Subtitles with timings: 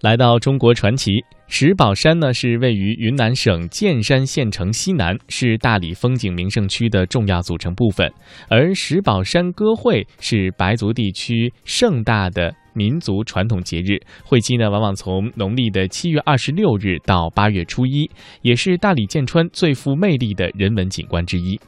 [0.00, 8.08] 来到中国传奇石宝山呢，是位于云南省建山县城西南，是大理风景名胜区的重要组成部分。
[8.48, 18.10] 而石宝山歌会是白族地区盛大的民族传统节日，会期呢往往从农历的七月二十六日到八月初一，
[18.42, 21.58] 也是大理建川最富魅力的人文景观之一。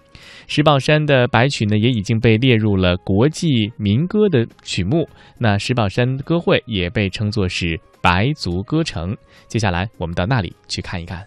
[0.47, 5.09] 石宝山的白曲呢，也已经被列入了国际民歌的曲目。
[5.39, 9.17] 那石宝山歌会也被称作是白族歌城。
[9.47, 11.27] 接下来，我们到那里去看一看。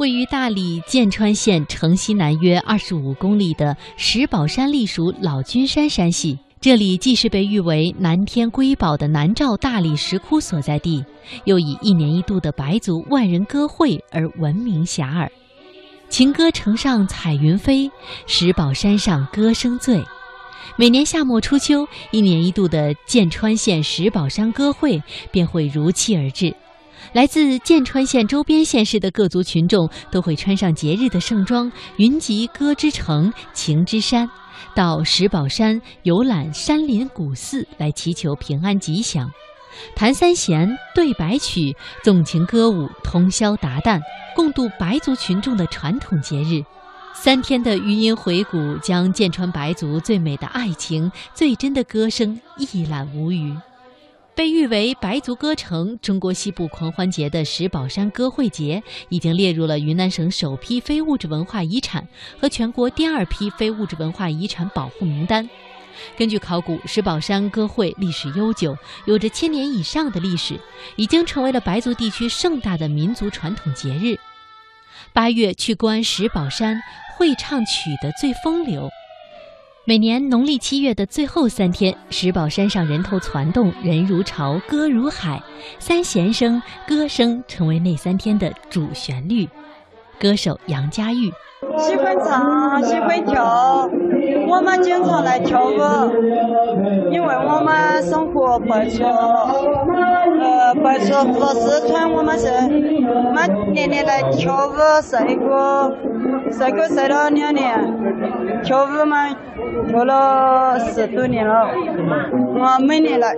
[0.00, 6.38] 位于大理剑川县城西南约二十五公里的石宝山隶属老君山山系。
[6.58, 11.04] 这里既是被誉为南天瑰宝的南诏大理石窟所在地，
[11.44, 15.28] 又以一年一度的白族万人歌会而闻名遐迩。
[16.08, 17.90] 情歌城上彩云飞，
[18.26, 20.02] 石宝山上歌声醉。
[20.76, 26.56] 每年夏末初秋，一年一度的剑川县石宝山歌会便会如期而至。
[27.12, 34.28] 来自剑川县周边县市的各族群众都会穿上节日的盛装，云集歌之城、情之山。
[34.74, 39.28] 到石宝山游览山林古寺，来祈求平安吉祥，
[39.96, 44.00] 弹三弦，对白曲，纵情歌舞，通宵达旦，
[44.36, 46.62] 共度白族群众的传统节日。
[47.12, 53.52] 三天的余音回谷，将剑川白族最美的爱情、最真的歌声一览无余。
[54.40, 62.08] 被誉为白族歌城、中国西部狂欢节的石宝山歌会节，已经列入了云南省首批非物质文化遗产
[62.40, 65.46] 和全国第二批非物质文化遗产保护名单。
[66.16, 68.74] 根据考古，石宝山歌会历史悠久，
[69.04, 70.58] 有着千年以上的历史，
[70.96, 74.18] 已经成为了白族地区盛大的民族传统节日。
[75.12, 76.80] 八月去观石宝山，
[77.18, 78.88] 会唱曲的最风流。
[79.86, 85.42] 每年农历七月的最后三天，石宝山上人头攒动，人如潮，歌如海，
[85.78, 89.48] 三弦声、歌声成为那三天的主旋律。
[90.18, 91.32] 歌手杨佳玉
[91.78, 93.88] 喜欢唱，喜欢跳，
[94.48, 95.78] 我们经常来跳舞，
[97.10, 104.72] 因为我们生活白族，呃，白族和四川，我们是，我们年年来跳舞
[105.02, 105.90] 帅歌，
[106.50, 109.34] 赛歌赛了两年，跳舞嘛。
[109.88, 111.52] 跳了十多年了，
[112.54, 113.34] 我每年来，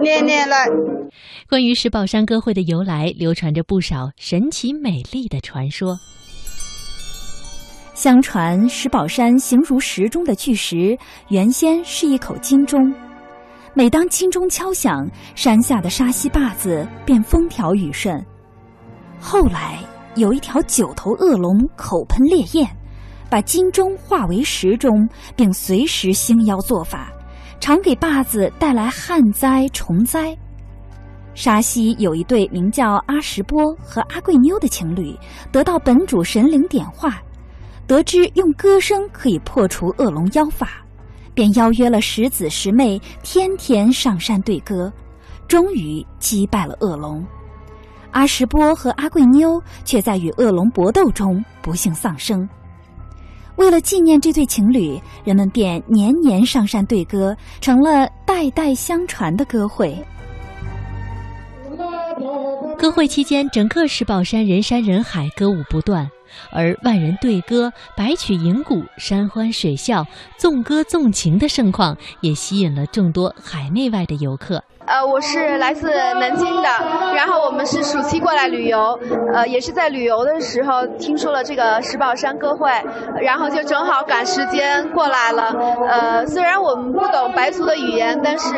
[0.00, 0.66] 年年来。
[1.48, 5.96] 关于石宝山歌会的由来，流传着不少神奇美丽的传说。
[7.94, 10.96] 相传石宝山形如石钟的巨石，
[11.28, 12.92] 原先是一口金钟。
[13.74, 18.24] 每当金钟敲响，山下的沙溪坝子便风调雨顺。
[19.20, 19.78] 后来
[20.14, 22.68] 有一条九头恶龙，口喷烈焰。
[23.30, 27.10] 把金钟化为石钟，并随时兴妖作法，
[27.60, 30.36] 常给坝子带来旱灾虫灾。
[31.34, 35.16] 沙溪有一对名叫阿石波和阿贵妞的情侣，
[35.50, 37.22] 得到本主神灵点化，
[37.86, 40.84] 得知用歌声可以破除恶龙妖法，
[41.32, 44.92] 便邀约了十子十妹，天天上山对歌，
[45.48, 47.24] 终于击败了恶龙。
[48.12, 52.48] 阿石波和阿贵妞却在与恶龙搏斗中不幸丧生。
[53.56, 59.96] 为了纪念这对情侣，人们便年年上山对歌，成了代代相传的歌会。
[62.78, 66.08] 歌会期间，整个石宝山人山人海，歌舞不断，
[66.50, 70.04] 而万人对歌、白曲银鼓、山欢水笑、
[70.36, 74.62] 纵歌纵情的盛况，也吸引了众多海内外的游客。
[74.92, 76.68] 呃，我是来自南京的，
[77.16, 78.98] 然后我们是暑期过来旅游，
[79.32, 82.70] 呃，也是在旅游的时候听说了这个石宝山歌会，
[83.22, 85.56] 然后就正好赶时间过来了。
[85.88, 88.52] 呃，虽然我们不懂白族的语言，但是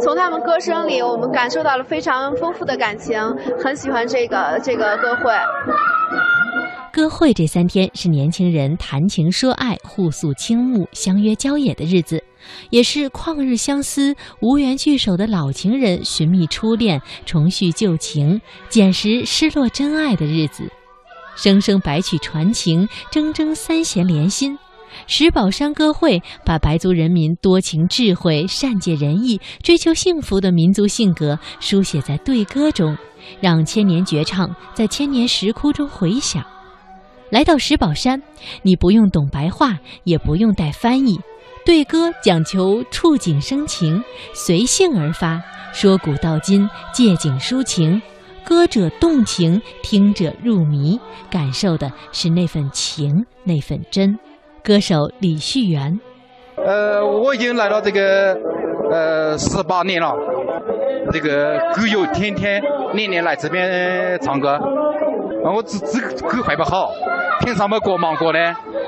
[0.00, 3.22] 从他们歌声里，我们感受到了非常丰富的感情，
[3.62, 5.32] 很喜欢这个这个歌会。
[6.96, 12.24] 歌会这三天是年轻人谈情说爱、互诉倾慕、相约郊野的日子，
[12.70, 18.40] 也是旷日相思、无缘聚首的老情人寻觅初恋、重续旧情、
[18.70, 20.72] 捡拾失落真爱的日子。
[21.36, 24.58] 声声白曲传情，铮铮三弦连心。
[25.06, 32.96] 石宝山歌会把白族人民多情智慧、善解人意、追求幸福的民族性格书写在对歌中，
[33.38, 36.42] 让千年绝唱在千年石窟中回响。
[37.30, 38.22] 来到石宝山，
[38.62, 41.18] 你不用懂白话，也不用带翻译，
[41.64, 44.02] 对歌讲求触景生情，
[44.32, 45.42] 随性而发，
[45.72, 48.00] 说古道今，借景抒情，
[48.44, 54.16] 歌者动情，听者入迷，感受的是那份情，那份真。
[54.62, 55.98] 歌手李旭元。
[56.56, 58.36] 呃，我已经来到这个
[58.90, 60.14] 呃十八年了，
[61.12, 62.62] 这个歌友天天
[62.94, 64.58] 年年来这边唱歌。
[65.44, 66.90] 啊我只只狗会不好，
[67.40, 68.38] 平常嘛各忙各的，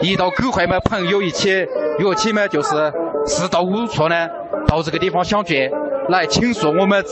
[0.01, 2.93] 一到狗会嘛，朋友一起约起嘛，就是
[3.27, 4.29] 四到五处呢，
[4.67, 5.71] 到这个地方相聚，
[6.09, 7.05] 来倾诉我们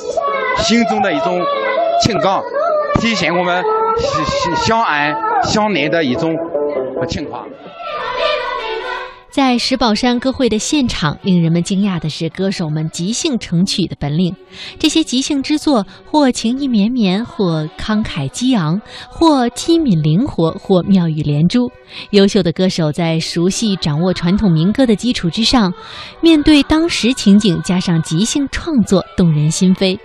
[0.58, 1.40] 心中的一种
[2.02, 2.40] 情感，
[3.00, 3.62] 体现我们
[3.96, 6.36] 相相爱相恋的一种
[7.08, 7.46] 情况。
[9.36, 14.34] 在石宝山歌会的现场，令人们惊讶的是歌手们即兴成曲的本领。
[14.78, 18.80] 这些即兴之作，或情意绵绵，或慷慨激昂，
[19.10, 21.70] 或机敏灵活，或妙语连珠。
[22.12, 25.70] 优秀的歌手在熟悉掌握传统民歌的基础之上，
[26.22, 29.98] 面对当时情景，加上即兴创作，动人心扉。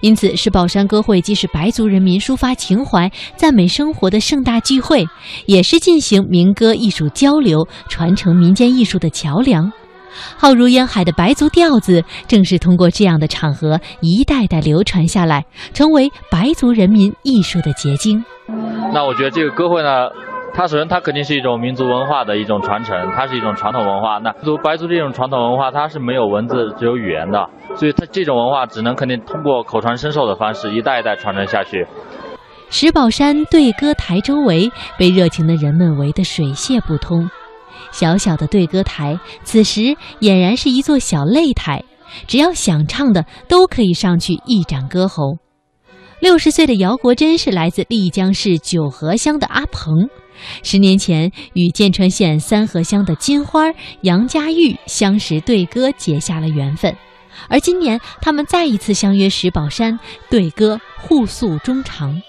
[0.00, 5.06] 因此，石宝山歌会既是白族人民抒发情怀、赞美生活的盛大聚会，
[5.46, 9.72] 也是进行民歌艺术交流、传承民间艺术的桥梁。
[10.36, 18.22] 浩如烟海的白族调子，正是通过这样的场合一代代流传下来，成为白族人民艺术的结晶。
[18.92, 20.08] 那我觉得这个歌会呢？
[20.54, 24.18] 它首先，它肯定是一种民族文化的一种传承，它是一种传统文化。
[24.18, 31.86] 那族白族这种传统文化，它是没有文字，只有语言的，所以它这种文化只能肯定通过口传身授的方式，一代一代传承下去。
[32.68, 37.30] 石宝山对歌台周围被热情的人们围得水泄不通，
[37.90, 41.82] 小小的对歌台此时俨然是一座小擂台，
[42.26, 45.38] 只要想唱的都可以上去一展歌喉。
[46.20, 50.08] 六十岁的姚国珍是来自丽江市九河乡的阿鹏。
[50.62, 56.96] 十年前，与剑川县三河乡的金花杨家玉相识对歌，结下了缘分。
[57.48, 59.98] 而今年，他们再一次相约石宝山
[60.30, 62.20] 对歌，互诉衷肠。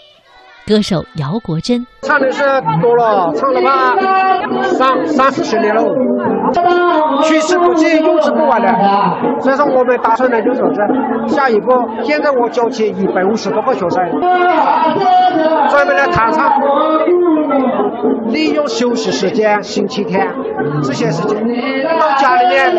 [0.65, 2.41] 歌手姚国珍唱的是
[2.81, 3.95] 多了，唱了吧
[4.63, 5.83] 三三四十年了，
[7.23, 8.67] 取之不尽，用之不完的。
[9.41, 11.71] 所以说，我们打算呢，就是是下一步，
[12.03, 14.21] 现在我教起一百五十多个学生，
[15.69, 16.49] 专门来弹唱。
[18.27, 20.27] 利用休息时间、星期天
[20.81, 21.37] 这些时间，
[21.99, 22.73] 到家里面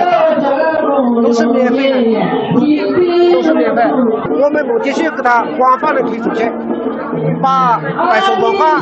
[1.23, 2.21] 都是免费的，
[3.33, 3.83] 都是免费。
[4.43, 6.51] 我们目的是给他广泛的推出去，
[7.43, 8.81] 把白族文化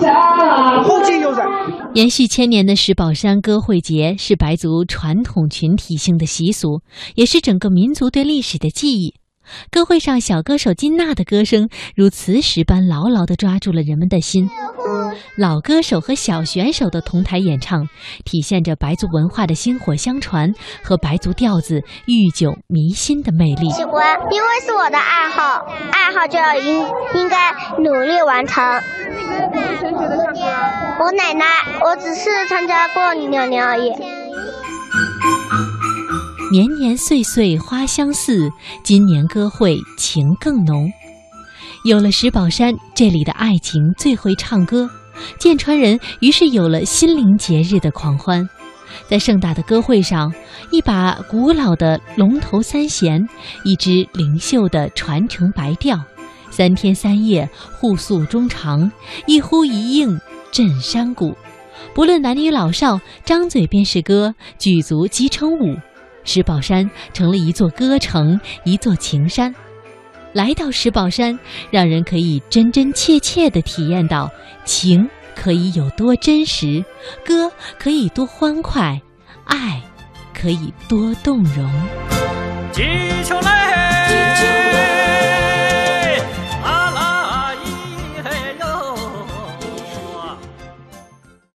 [0.83, 1.47] 后继有人。
[1.95, 6.81] 延续千年的石宝山歌会节是白族传统群体性的习俗，
[7.15, 9.15] 也是整个民族对历史的记忆。
[9.71, 14.51] 歌会上，小歌手金娜的歌声如磁石般牢牢地抓住了人们的心。
[15.37, 17.89] 老歌手和小选手的同台演唱，
[18.25, 23.69] 体现着白族文化的薪火相传和白族调子愈久弥新的魅力。
[23.71, 28.63] 喜欢，因为是我的爱好，爱好就要应应该努力完成。
[31.01, 31.45] 我奶奶，
[31.85, 33.93] 我只是参加过两年而已。
[36.53, 38.51] 年年岁岁花相似，
[38.85, 40.93] 今年歌会情更浓。
[41.83, 44.87] 有了石宝山这里的爱情最会唱歌，
[45.39, 48.47] 剑川人于是有了心灵节日的狂欢。
[49.09, 50.31] 在盛大的歌会上，
[50.71, 53.27] 一把古老的龙头三弦，
[53.65, 55.99] 一支灵秀的传承白调，
[56.51, 57.49] 三天三夜
[57.81, 58.93] 互诉衷肠，
[59.27, 60.21] 一呼一应
[60.53, 61.35] 震山谷。
[61.95, 65.79] 不论男女老少，张嘴便是歌，举足即成舞。
[66.25, 69.55] 石宝山成了一座歌城，一座情山。
[70.33, 71.39] 来到石宝山，
[71.71, 74.31] 让人可以真真切切地体验到
[74.65, 76.85] 情可以有多真实，
[77.25, 79.01] 歌可以多欢快，
[79.45, 79.83] 爱
[80.33, 81.71] 可以多动容。
[82.73, 82.83] 击
[83.25, 83.62] 球来！